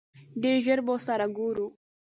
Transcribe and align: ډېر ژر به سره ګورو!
ډېر 0.41 0.55
ژر 0.65 0.79
به 0.85 0.93
سره 1.07 1.25
ګورو! 1.37 1.67